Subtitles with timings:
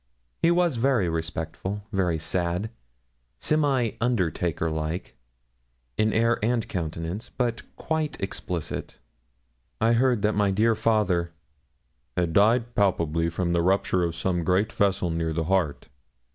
[0.41, 2.71] He was very respectful, very sad,
[3.37, 5.13] semi undertakerlike,
[5.95, 8.97] in air and countenance, but quite explicit.
[9.79, 11.33] I heard that my dear father
[12.17, 15.87] 'had died palpably from the rupture of some great vessel near the heart.'